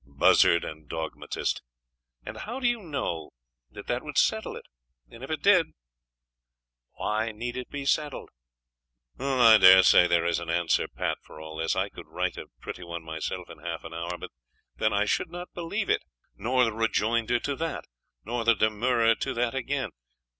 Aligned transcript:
Buzzard 0.17 0.63
and 0.65 0.89
dogmatist! 0.89 1.61
And 2.25 2.37
how 2.37 2.59
do 2.59 2.67
you 2.67 2.81
know 2.81 3.29
that 3.69 3.85
that 3.85 4.01
would 4.01 4.17
settle 4.17 4.55
it? 4.57 4.65
And 5.11 5.23
if 5.23 5.29
it 5.29 5.43
did 5.43 5.75
why 6.93 7.31
need 7.31 7.55
it 7.55 7.69
be 7.69 7.85
settled?.... 7.85 8.31
'I 9.19 9.59
daresay 9.59 10.07
there 10.07 10.25
is 10.25 10.39
an 10.39 10.49
answer 10.49 10.87
pat 10.87 11.19
for 11.21 11.39
all 11.39 11.57
this. 11.57 11.75
I 11.75 11.89
could 11.89 12.07
write 12.07 12.35
a 12.37 12.47
pretty 12.61 12.81
one 12.81 13.03
myself 13.03 13.47
in 13.47 13.59
half 13.59 13.83
an 13.83 13.93
hour. 13.93 14.17
But 14.17 14.31
then 14.75 14.91
I 14.91 15.05
should 15.05 15.29
not 15.29 15.53
believe 15.53 15.87
it.... 15.87 16.01
nor 16.35 16.63
the 16.65 16.73
rejoinder 16.73 17.39
to 17.39 17.55
that.... 17.57 17.85
nor 18.25 18.43
the 18.43 18.55
demurrer 18.55 19.13
to 19.13 19.35
that 19.35 19.53
again 19.53 19.91